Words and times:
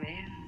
Come 0.00 0.47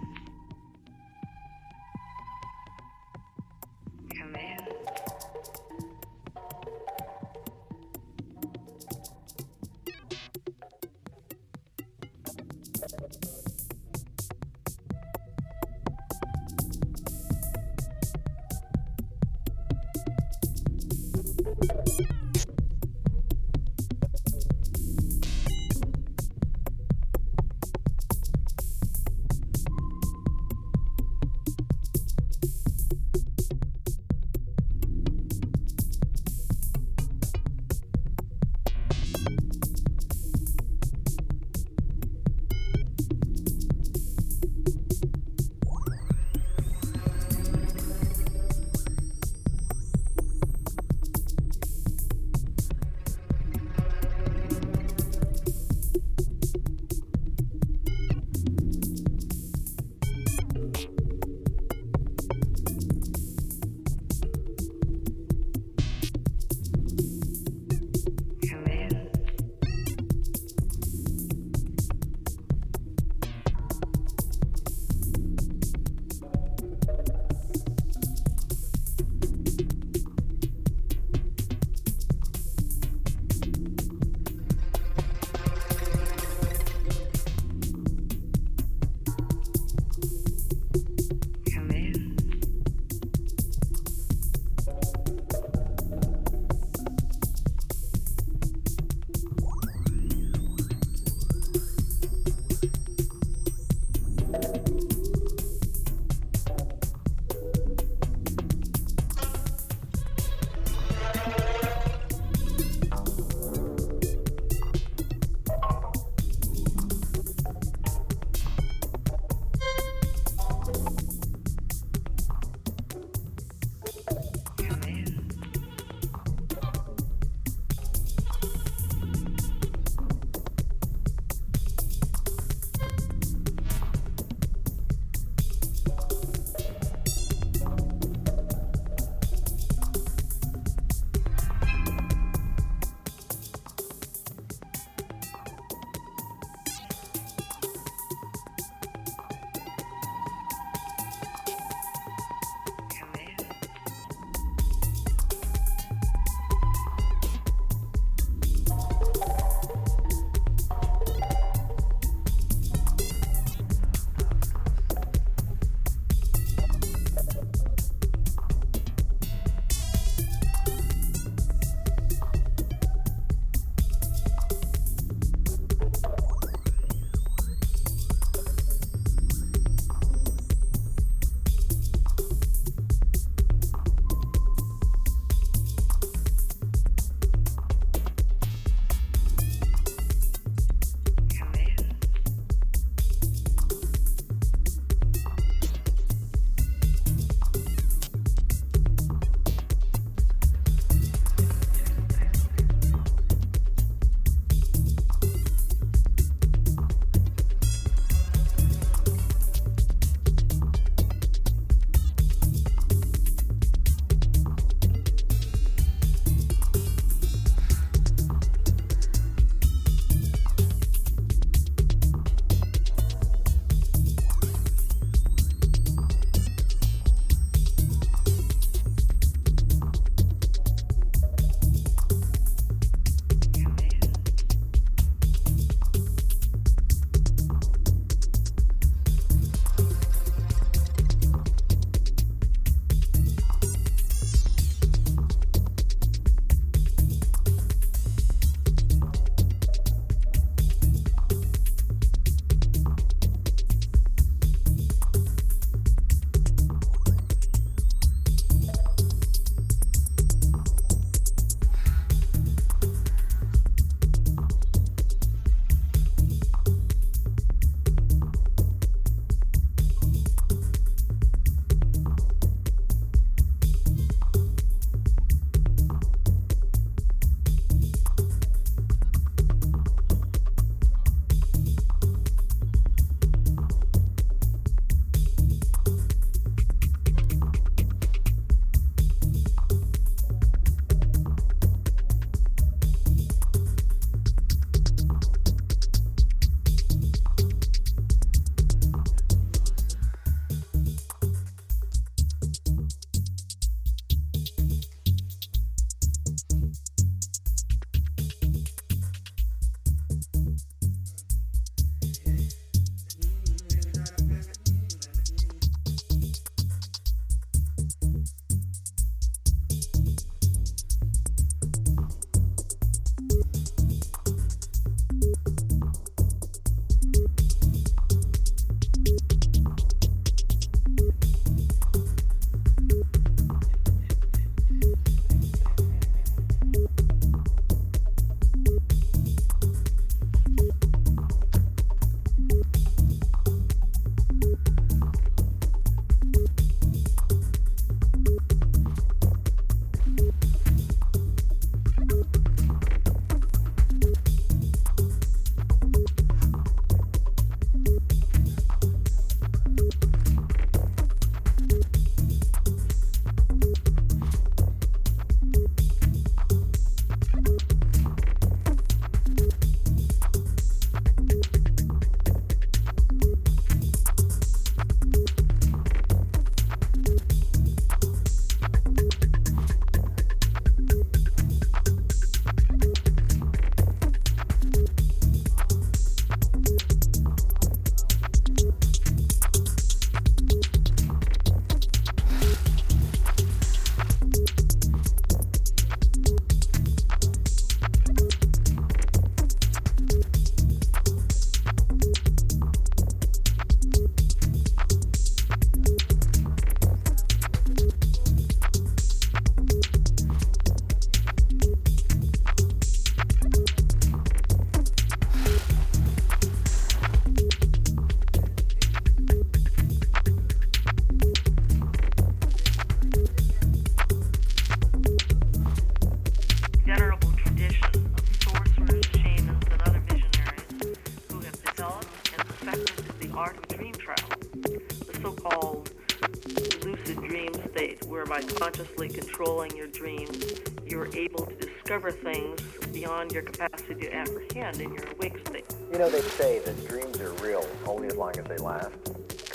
controlling 439.41 439.75
your 439.75 439.87
dreams, 439.87 440.61
you're 440.87 441.09
able 441.17 441.47
to 441.47 441.55
discover 441.55 442.11
things 442.11 442.61
beyond 442.93 443.33
your 443.33 443.43
capacity 443.43 443.95
to 443.95 444.15
apprehend 444.15 444.79
in 444.83 444.93
your 444.93 445.05
awake 445.13 445.39
state. 445.49 445.65
You 445.91 445.99
know, 445.99 446.11
they 446.11 446.21
say 446.21 446.59
that 446.59 446.87
dreams 446.87 447.19
are 447.21 447.33
real 447.43 447.67
only 447.87 448.09
as 448.09 448.17
long 448.17 448.37
as 448.39 448.45
they 448.45 448.59
last. 448.59 448.91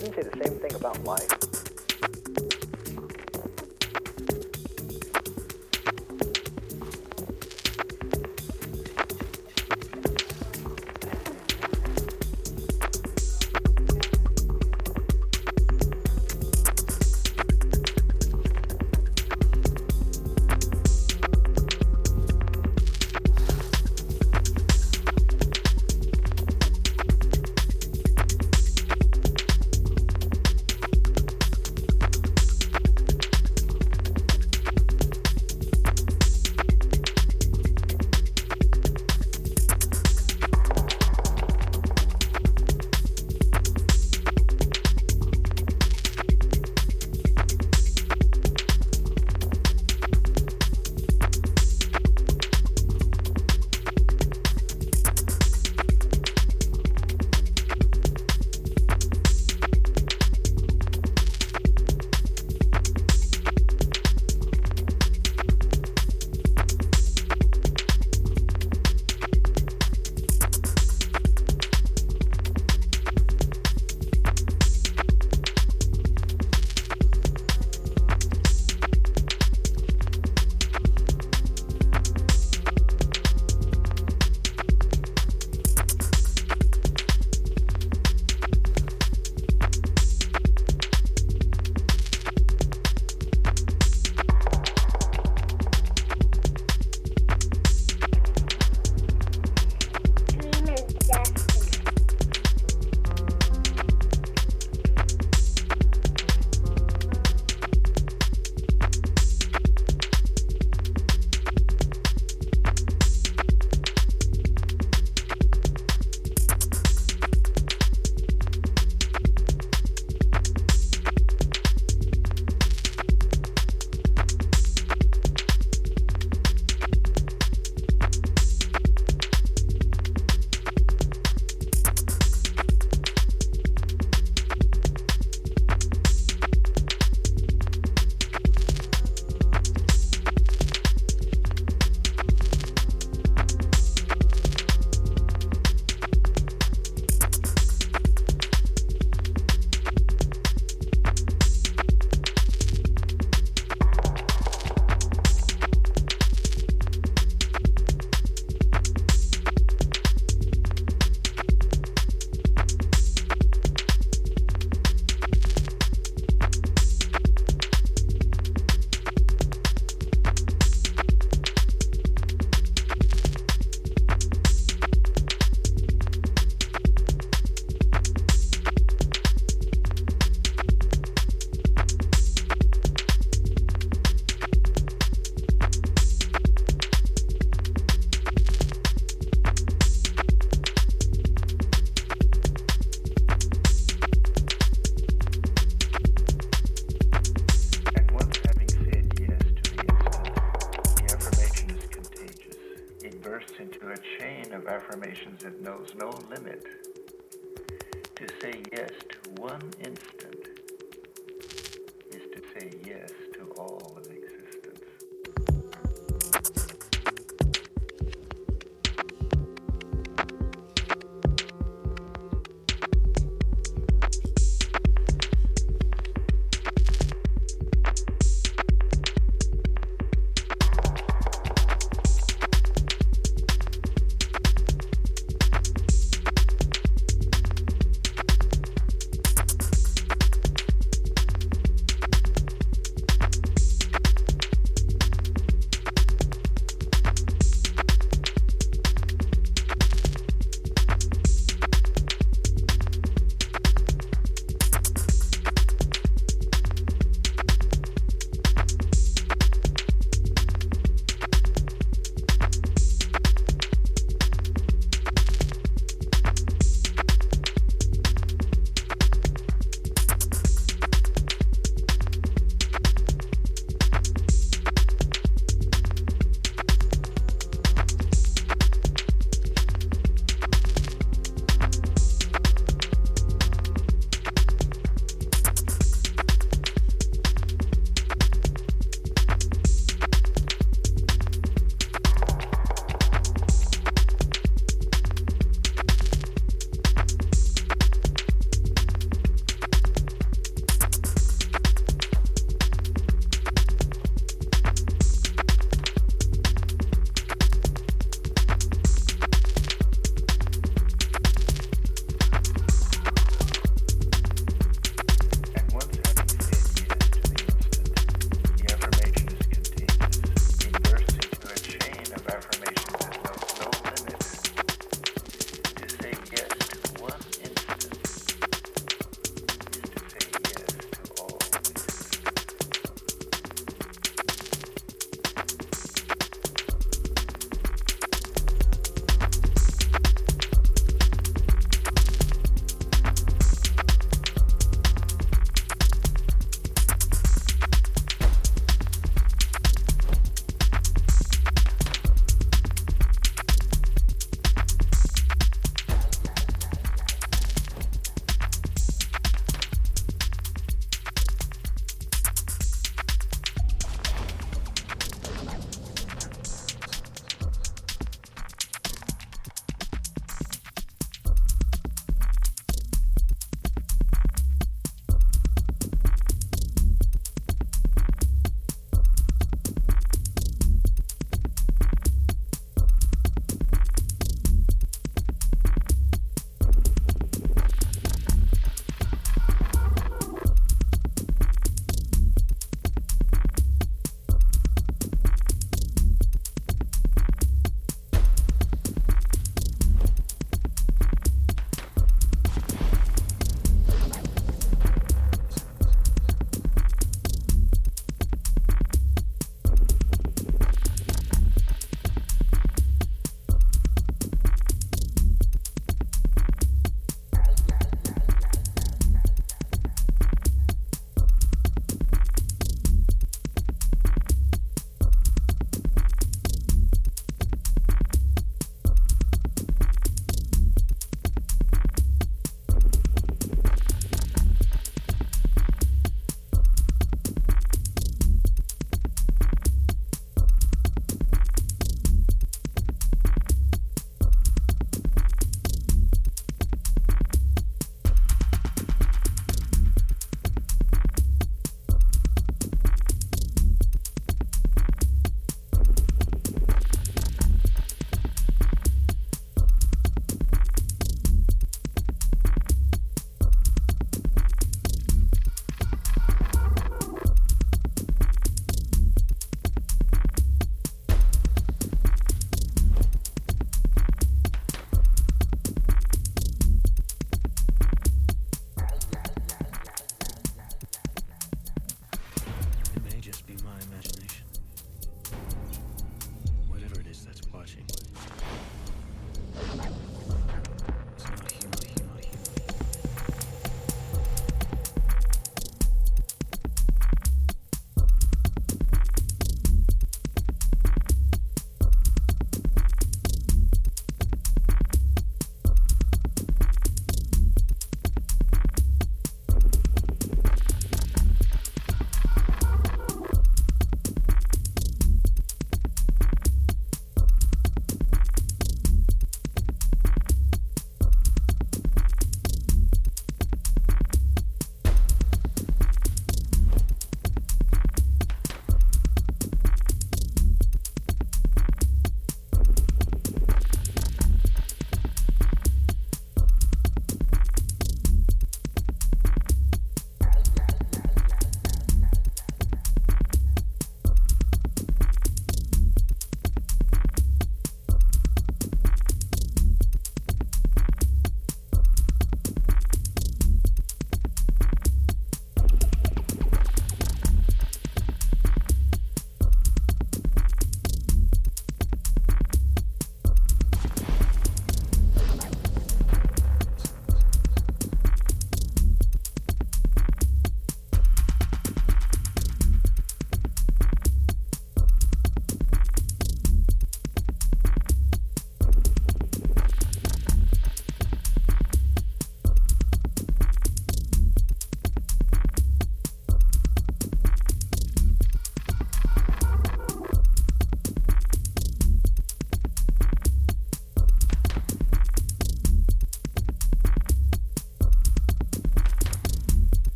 You 0.00 0.06
say 0.14 0.22
the 0.22 0.42
same 0.42 0.58
thing 0.58 0.74
about 0.74 1.04
life? 1.04 1.43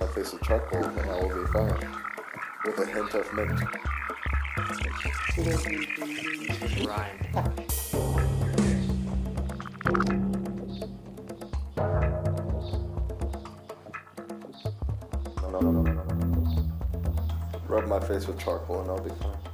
My 0.00 0.06
face 0.08 0.32
with 0.32 0.42
charcoal 0.42 0.84
and 0.84 1.10
I 1.10 1.20
will 1.20 1.28
be 1.28 1.52
fine. 1.52 1.78
With 2.64 2.78
a 2.78 2.86
hint 2.86 3.14
of 3.14 3.32
mint. 3.34 3.60
No, 15.52 15.60
no, 15.60 15.70
no. 15.70 15.82
Rub 17.68 17.86
my 17.86 18.00
face 18.00 18.26
with 18.26 18.38
charcoal 18.40 18.80
and 18.80 18.90
I'll 18.90 19.00
be 19.00 19.10
fine. 19.10 19.45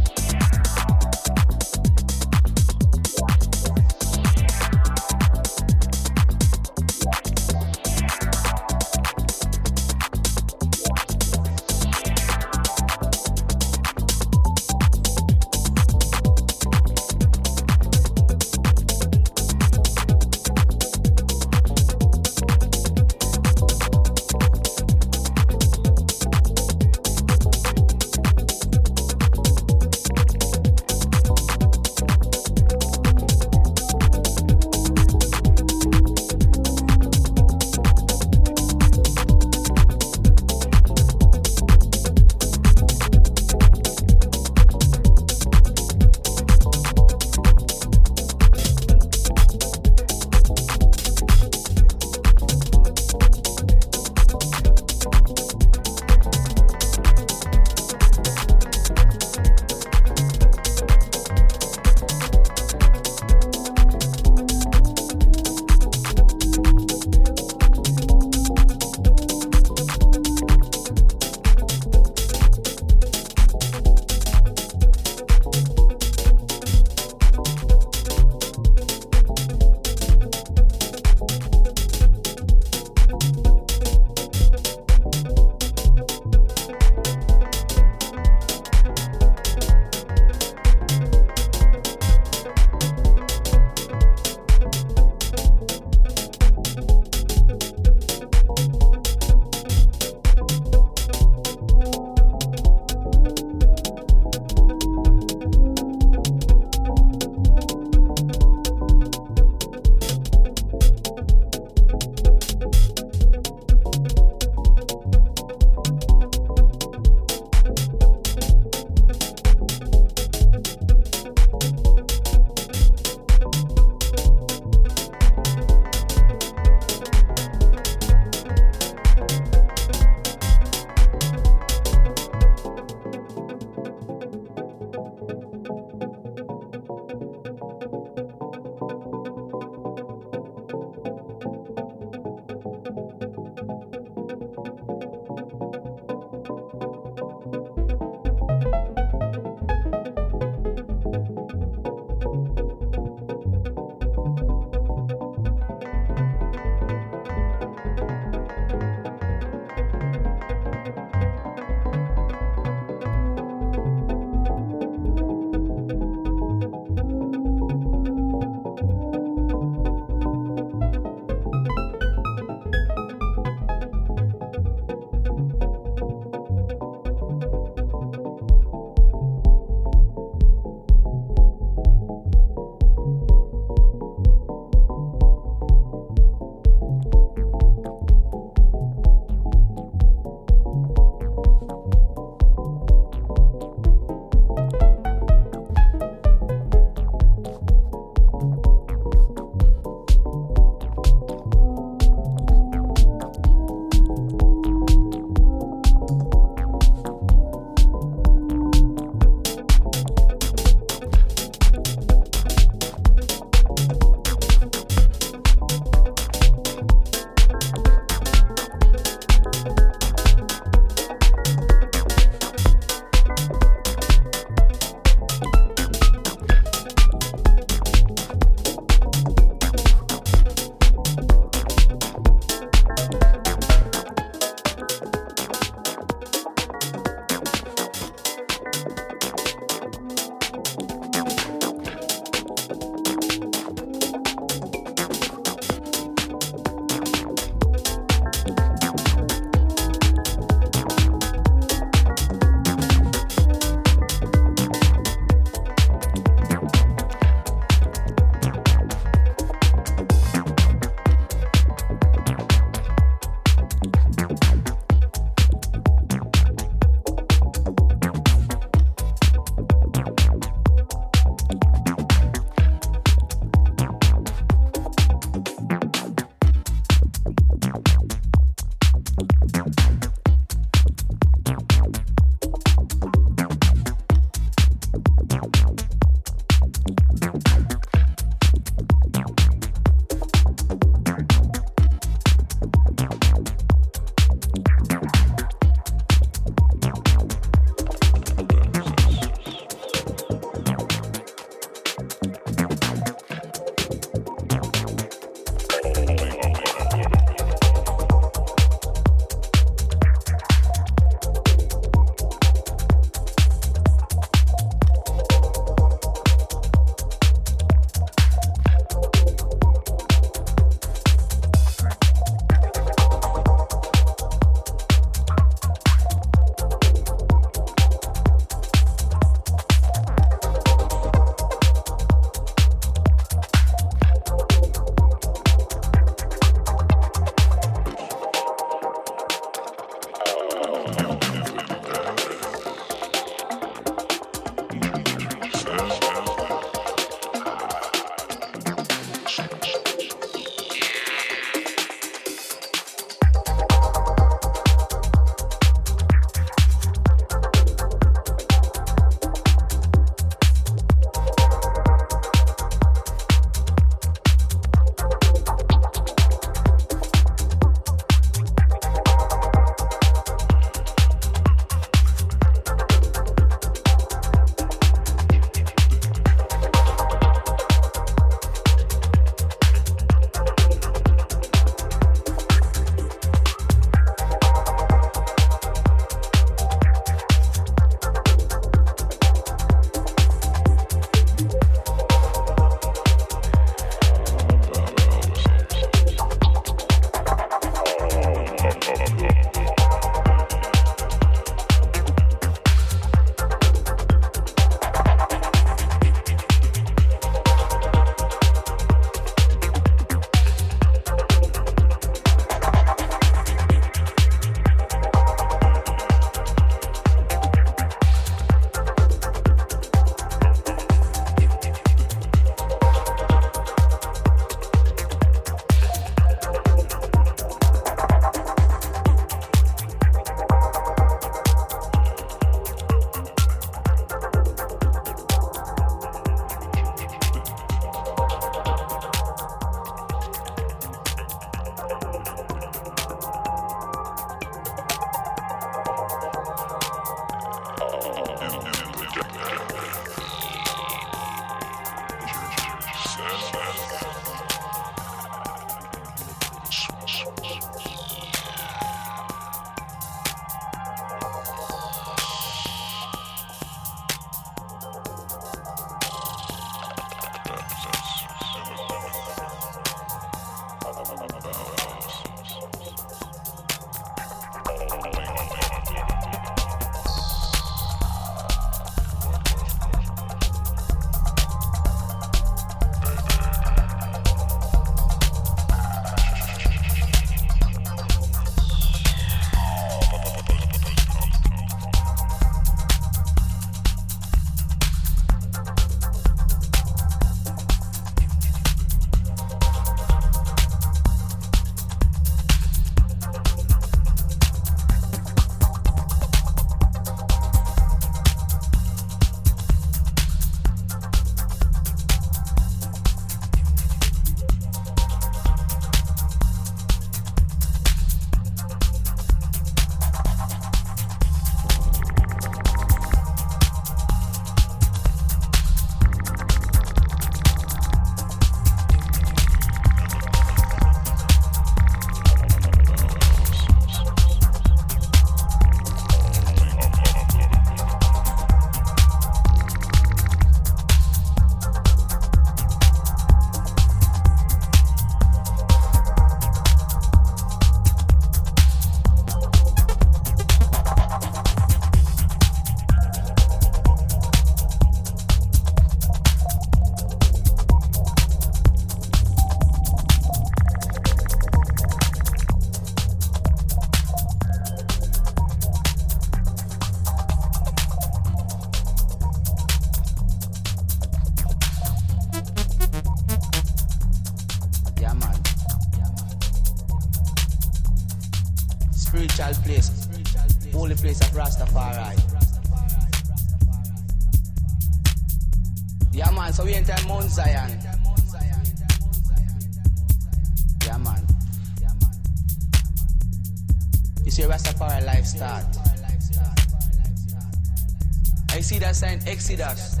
Exodus. 599.48 600.00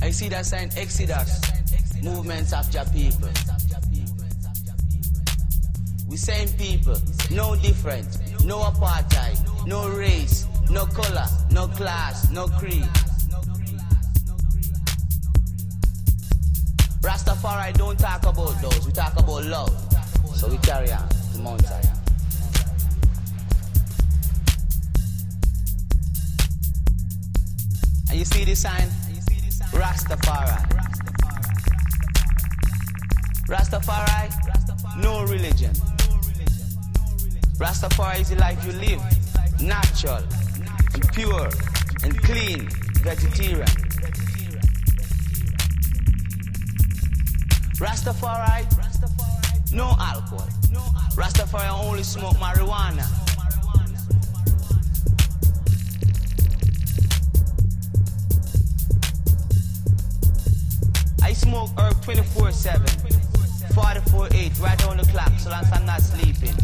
I 0.00 0.10
see 0.10 0.28
that 0.30 0.46
sign 0.46 0.70
Exodus. 0.78 1.42
Movements 2.02 2.54
of 2.54 2.72
your 2.72 2.86
people. 2.86 3.28
We 6.08 6.16
same 6.16 6.48
people, 6.56 6.96
no 7.30 7.54
different, 7.56 8.06
no 8.46 8.60
apartheid, 8.60 9.66
no 9.66 9.90
race, 9.90 10.46
no 10.70 10.86
color, 10.86 11.26
no 11.50 11.68
class, 11.68 12.30
no 12.30 12.48
creed. 12.48 12.88
Rastafari 17.02 17.76
don't 17.76 17.98
talk 17.98 18.22
about 18.22 18.62
those, 18.62 18.86
we 18.86 18.92
talk 18.92 19.12
about 19.18 19.44
love. 19.44 19.94
So 20.34 20.48
we 20.48 20.56
carry 20.58 20.90
on 20.92 21.06
to 21.34 21.38
Mount 21.40 21.66
Zion. 21.66 22.03
You 28.24 28.38
see 28.38 28.44
the 28.44 28.54
sign? 28.54 28.88
Rastafari. 29.72 30.56
Rastafari, 33.48 35.02
no 35.02 35.24
religion. 35.24 35.72
Rastafari 37.58 38.20
is 38.20 38.30
the 38.30 38.36
life 38.36 38.64
you 38.64 38.72
live, 38.72 39.02
natural, 39.60 40.22
and 40.94 41.12
pure, 41.12 41.50
and 42.02 42.16
clean, 42.22 42.68
vegetarian. 43.02 43.66
Rastafari, 47.76 48.64
no 49.72 49.94
alcohol. 50.00 50.48
Rastafari 51.16 51.68
only 51.84 52.02
smoke 52.02 52.36
marijuana. 52.36 53.23
Smoke 61.34 61.70
herb 61.78 62.00
24 62.02 62.52
7, 62.52 62.86
44 63.74 64.28
8, 64.32 64.58
right 64.60 64.86
on 64.86 64.96
the 64.96 65.02
clock, 65.04 65.32
so 65.38 65.50
long 65.50 65.60
as 65.62 65.72
I'm 65.72 65.84
not 65.84 66.00
sleeping. 66.00 66.54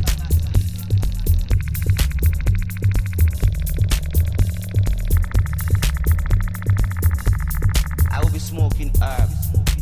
I 8.10 8.22
will 8.22 8.30
be 8.30 8.38
smoking 8.38 8.92
herb. 9.02 9.28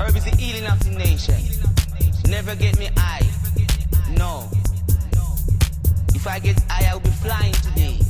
Herb 0.00 0.16
is 0.16 0.24
the 0.24 0.34
healing 0.36 0.66
of 0.66 0.82
the 0.82 0.90
nation. 0.90 1.36
Never 2.30 2.56
get 2.56 2.78
me 2.78 2.88
high. 2.96 3.26
No. 4.16 4.48
If 6.14 6.26
I 6.26 6.38
get 6.38 6.58
high, 6.68 6.90
I 6.90 6.94
will 6.94 7.00
be 7.00 7.10
flying 7.10 7.52
today. 7.52 8.07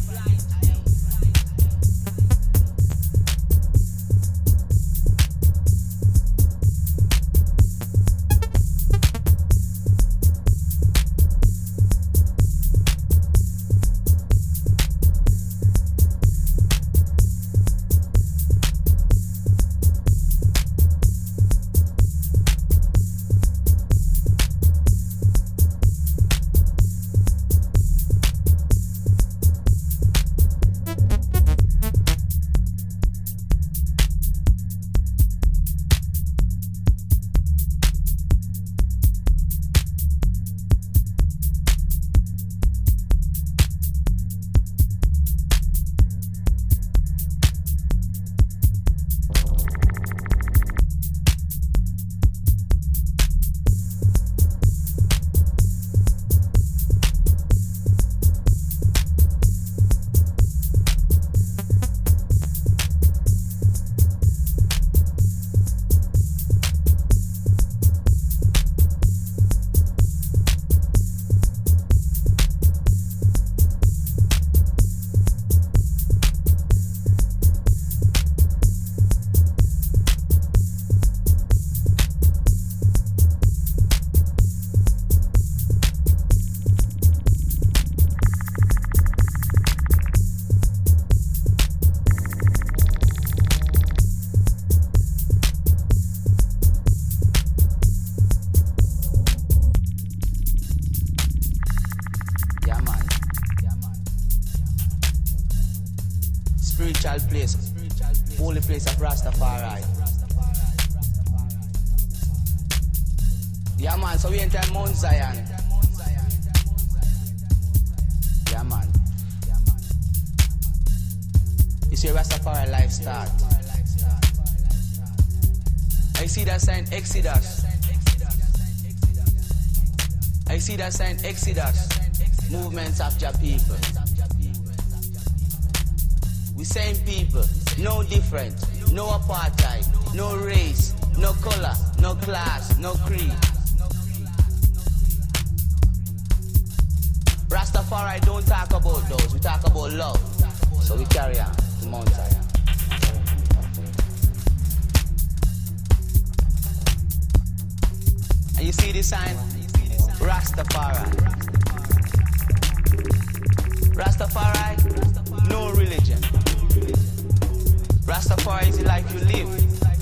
Rastafari 168.18 168.66
is 168.68 168.78
the 168.78 168.84
life 168.84 169.06
you 169.14 169.20
live, 169.26 169.48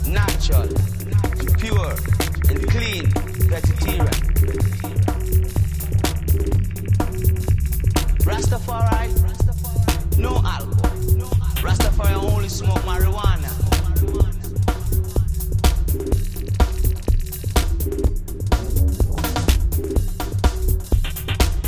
natural, 0.09 0.67
pure, 1.59 1.95
and 2.49 2.67
clean 2.71 3.05
vegetarian. 3.45 4.07
Rastafari, 8.25 9.09
no 10.17 10.37
alcohol. 10.37 10.97
Rastafari 11.61 12.15
only 12.15 12.49
smoke 12.49 12.85
marijuana. 12.89 13.53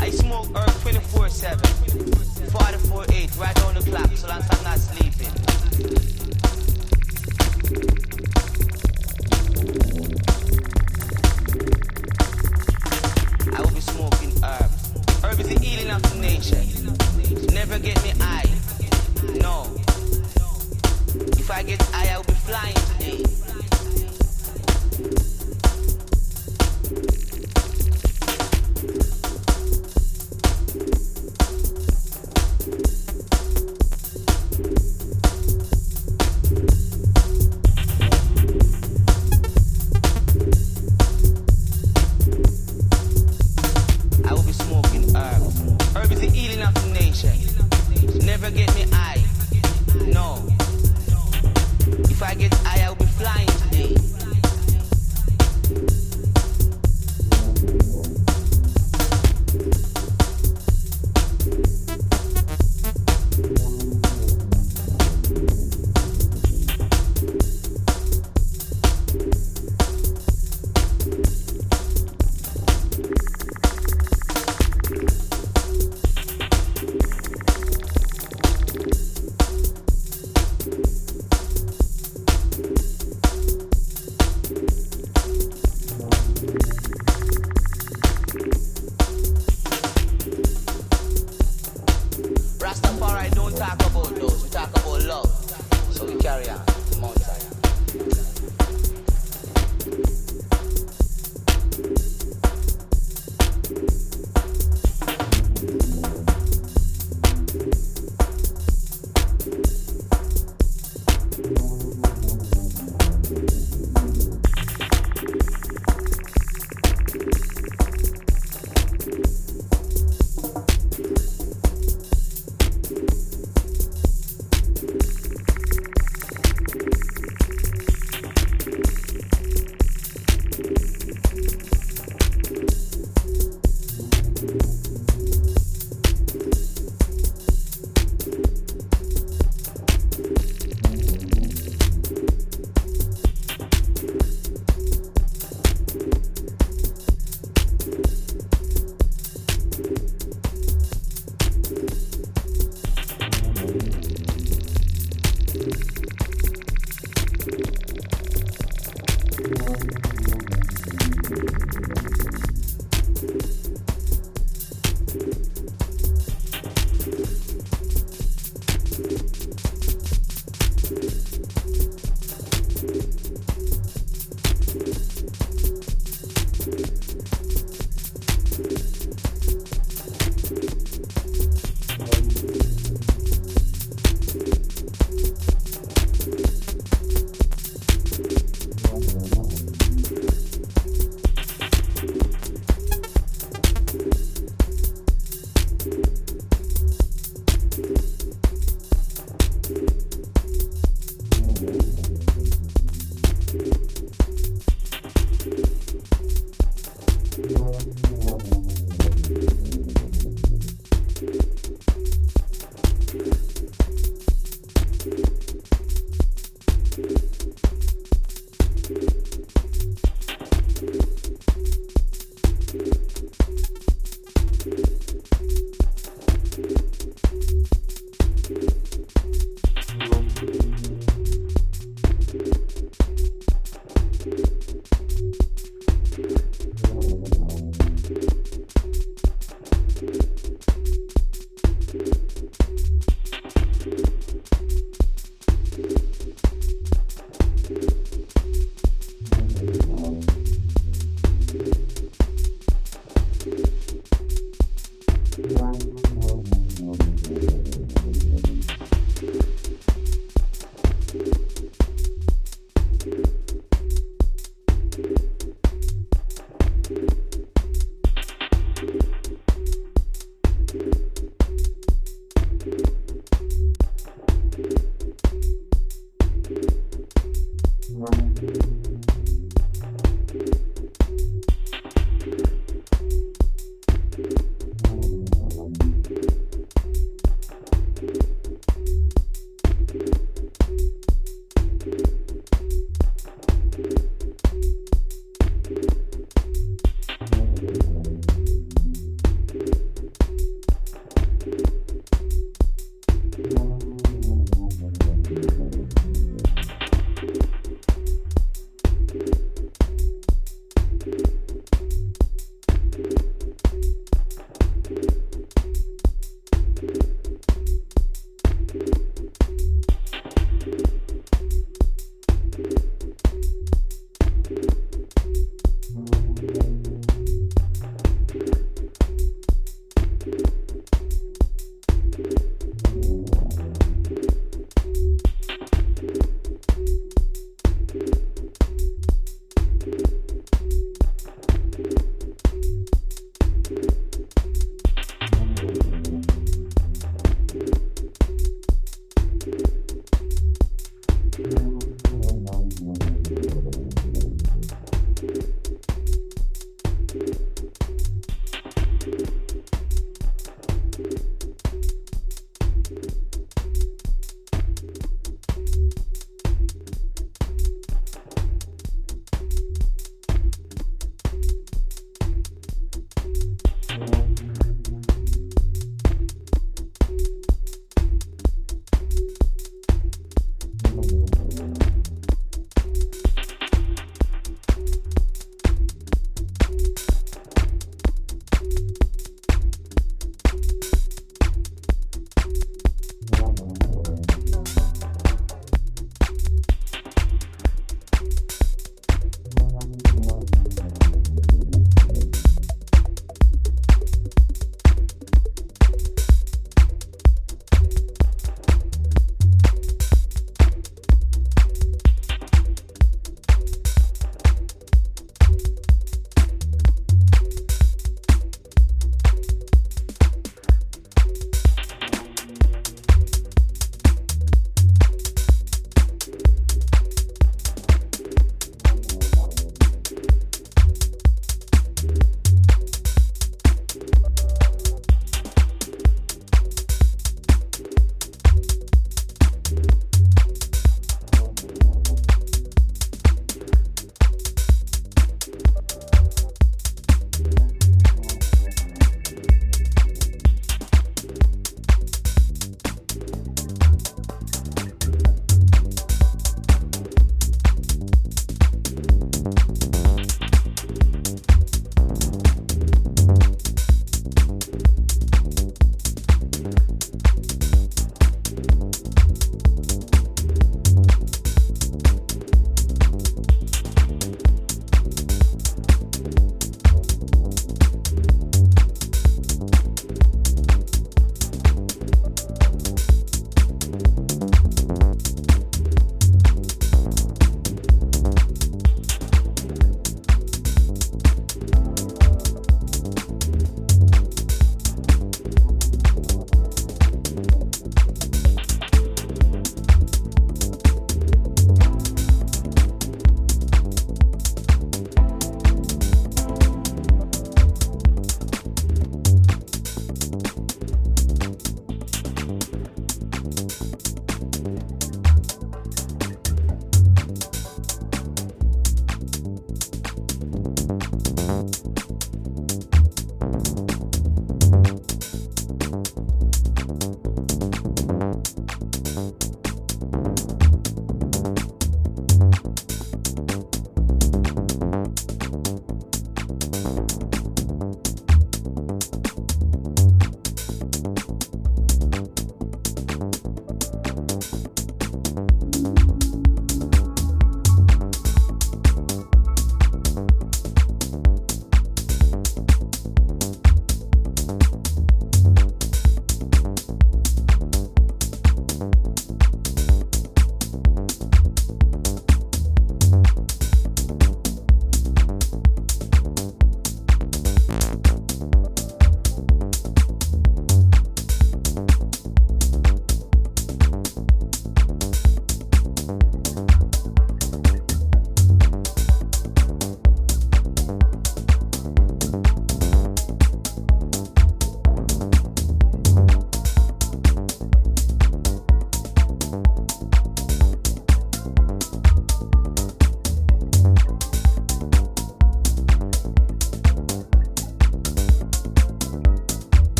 I 0.00 0.10
smoke 0.10 0.46
herb 0.56 0.70
24-7, 0.80 1.60
4-4-8, 2.48 3.38
right 3.38 3.64
on 3.66 3.74
the 3.74 3.82
clock, 3.82 4.16
so 4.16 4.28
long 4.28 4.57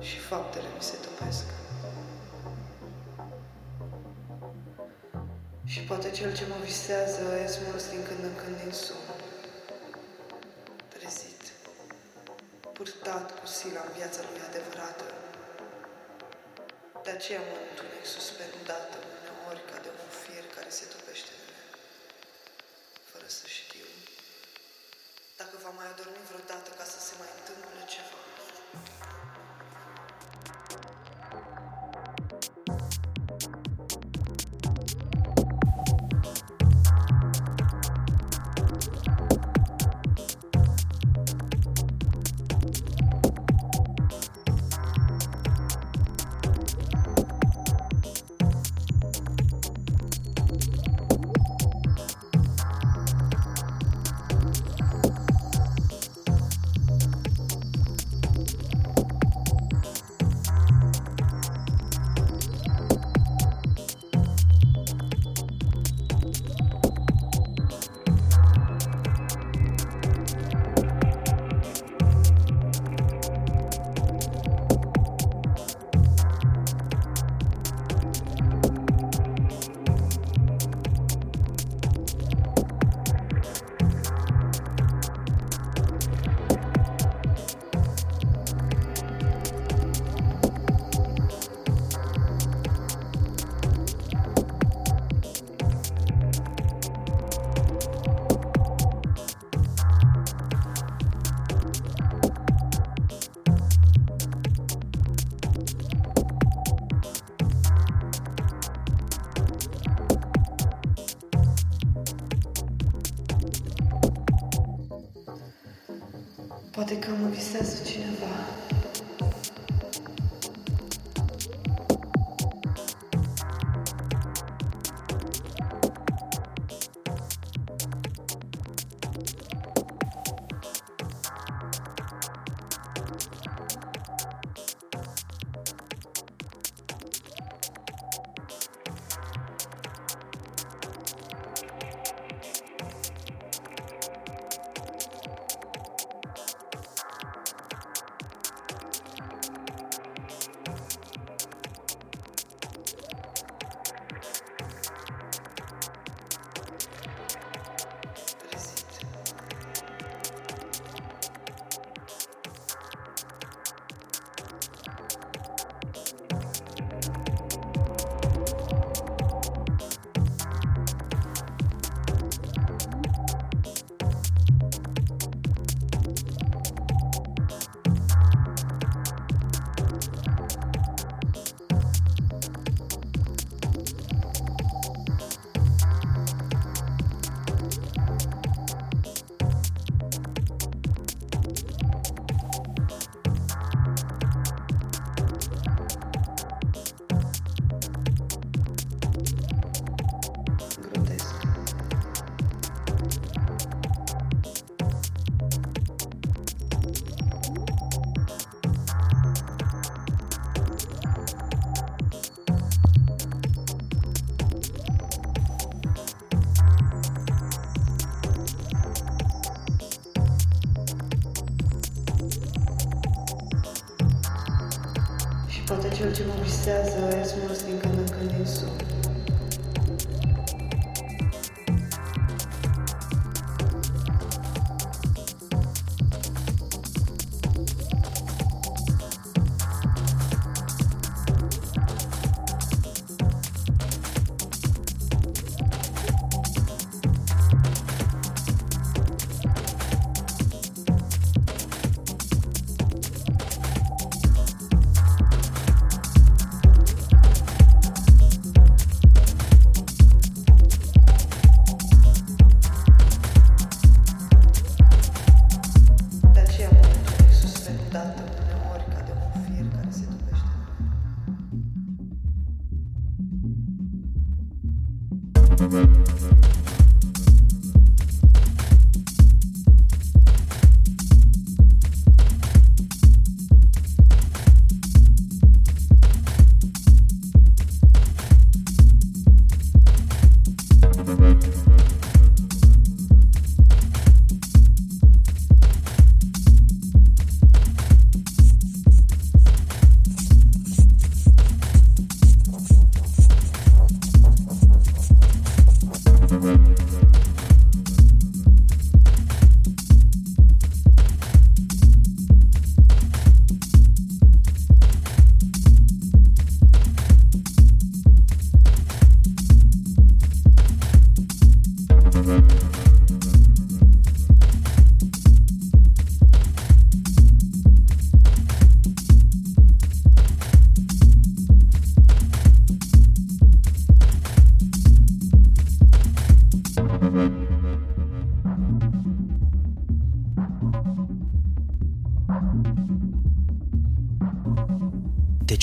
și 0.00 0.18
faptele 0.18 0.68
mi 0.76 0.82
se 0.82 0.96
topesc. 0.96 1.44
Și 5.64 5.80
poate 5.80 6.10
cel 6.10 6.36
ce 6.36 6.46
mă 6.46 6.56
visează 6.64 7.22
e 7.42 7.46
smuls 7.46 7.88
din 7.88 8.02
când 8.08 8.22
în 8.24 8.34
când 8.42 8.56
din 8.62 8.72
somn. 8.72 9.20
Trezit, 10.88 11.42
purtat 12.72 13.40
cu 13.40 13.46
sila 13.46 13.82
în 13.86 13.92
viața 13.98 14.20
lui 14.28 14.40
adevărată. 14.48 15.06
De 17.04 17.10
aceea 17.10 17.40
mă 17.50 17.56
întunec 17.68 18.04
suspendată 18.16 18.96
uneori 19.16 19.62
ca 19.70 19.78
de 19.84 19.90
un 20.02 20.10
fir 20.22 20.44
care 20.56 20.70
se 20.78 20.84
topește 20.94 21.32
de 21.38 21.44
mine, 21.48 21.64
fără 23.10 23.26
să 23.38 23.46
știu 23.58 23.86
dacă 25.40 25.54
va 25.64 25.72
mai 25.78 25.86
adormi 25.92 26.28
vreodată 26.30 26.70
ca 26.78 26.84
să 26.92 26.98
se 27.06 27.14
mai 27.20 27.30
întâmple 27.38 27.82
ceva. 27.94 28.23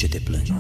Te 0.07 0.19
plângi? 0.19 0.53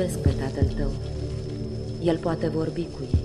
Iubesc 0.00 0.20
pe 0.26 0.32
tatăl 0.42 0.68
tău. 0.78 0.92
El 2.10 2.16
poate 2.26 2.46
vorbi 2.58 2.84
cu 2.94 3.00
ei. 3.12 3.24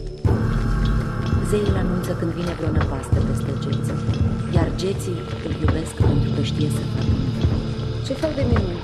Zeii 1.50 1.72
îl 1.72 1.78
anunță 1.84 2.12
când 2.20 2.32
vine 2.40 2.54
vreo 2.58 2.72
năpastă 2.80 3.18
peste 3.28 3.52
geți, 3.64 3.92
iar 4.56 4.68
geții 4.82 5.20
îl 5.48 5.54
iubesc 5.64 5.94
pentru 6.10 6.30
că 6.36 6.42
știe 6.52 6.70
să 6.78 6.84
facă 6.92 7.12
minuni. 7.12 7.46
Ce 8.08 8.14
fel 8.22 8.34
de 8.40 8.44
minuni? 8.52 8.82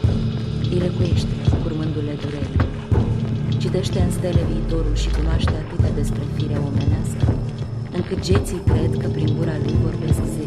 Îi 0.72 0.80
lecuiește, 0.86 1.36
curmându-le 1.64 2.14
durerile. 2.24 2.66
Citește 3.64 4.00
în 4.06 4.12
stele 4.18 4.42
viitorul 4.52 4.96
și 5.02 5.10
cunoaște 5.18 5.56
atâtea 5.64 5.92
despre 6.02 6.24
firea 6.36 6.62
omenească, 6.70 7.26
încât 7.98 8.20
geții 8.30 8.62
cred 8.72 8.92
că 9.02 9.08
prin 9.16 9.30
gura 9.38 9.56
lui 9.64 9.76
vorbesc 9.86 10.22
zei. 10.36 10.41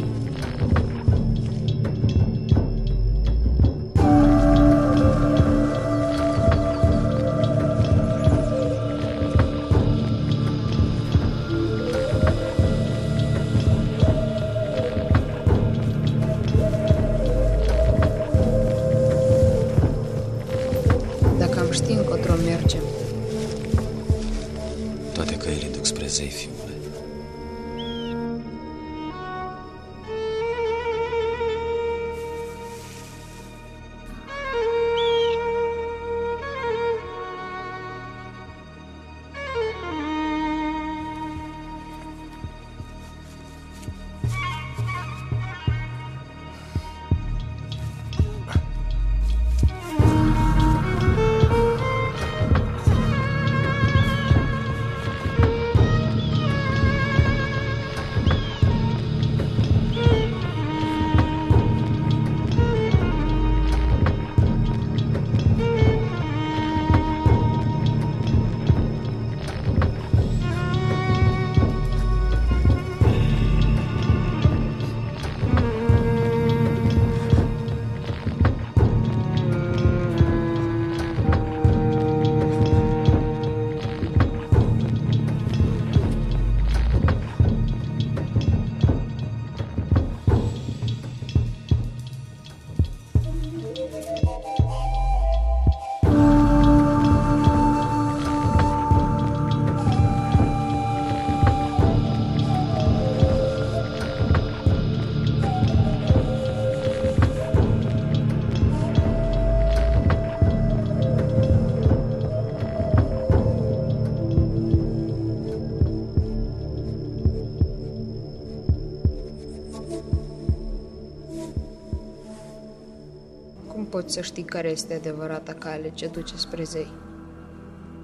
să 124.15 124.21
știi 124.21 124.45
care 124.45 124.71
este 124.71 124.95
adevărata 124.95 125.53
cale 125.53 125.91
ce 125.91 126.07
duce 126.07 126.37
spre 126.37 126.65
zei. 126.65 126.93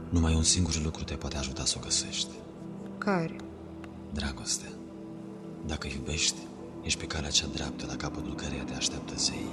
Numai 0.09 0.35
un 0.35 0.43
singur 0.43 0.81
lucru 0.85 1.05
te 1.05 1.15
poate 1.15 1.37
ajuta 1.37 1.65
să 1.65 1.75
o 1.79 1.83
găsești. 1.85 2.35
Care? 2.99 3.37
dragoste. 4.13 4.69
Dacă 5.67 5.89
iubești, 5.95 6.41
ești 6.83 6.99
pe 6.99 7.07
calea 7.07 7.31
cea 7.31 7.47
dreaptă 7.53 7.85
la 7.89 7.97
capătul 7.97 8.35
căreia 8.35 8.65
te 8.65 8.75
așteaptă 8.75 9.15
zei. 9.17 9.49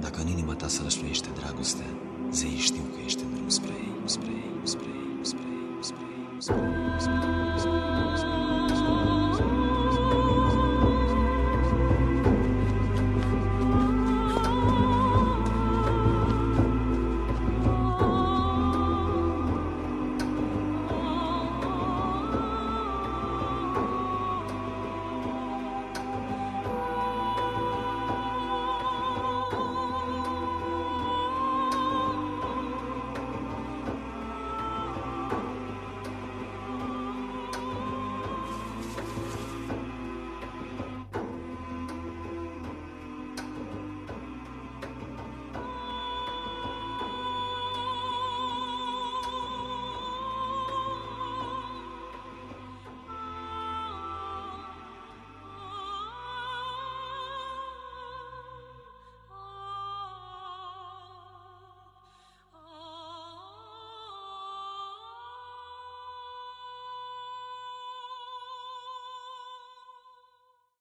Dacă 0.00 0.20
în 0.20 0.26
inima 0.26 0.54
ta 0.54 0.68
sălășluiește 0.68 1.28
dragoste, 1.34 1.84
zeii 2.32 2.58
știu 2.58 2.82
că 2.82 2.98
ești 3.04 3.22
în 3.22 3.34
drum 3.34 3.48
spre 3.48 3.72
ei, 3.72 3.94
spre 4.04 4.30
ei, 4.30 4.60
spre 4.62 4.86
ei, 4.86 5.24
spre 5.24 5.42
ei, 5.42 5.78
spre 5.80 6.04
ei, 6.16 6.40
spre 6.40 6.54
ei, 6.54 7.00
spre 7.00 7.14
ei, 7.14 7.58
spre 7.58 7.70
ei. 7.70 7.75